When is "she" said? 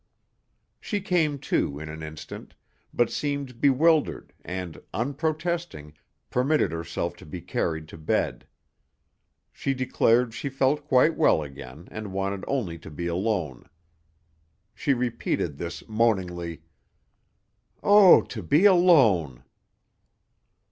0.79-0.99, 9.53-9.75, 10.33-10.49, 14.73-14.95